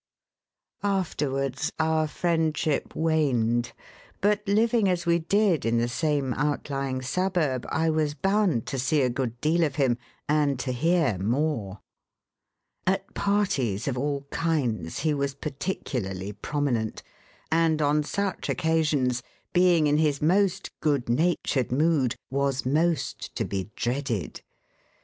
[0.81, 3.71] Afterwards our friendship waned,
[4.19, 9.03] but living as we did in the same outlying suburb, I was bound to see
[9.03, 11.81] a good deal of him; and to hear more.
[12.87, 17.03] At parties of all kinds he was particularly prominent,
[17.51, 19.21] and on such occasions,
[19.53, 24.41] being in his most good natured mood, was most to be dreaded.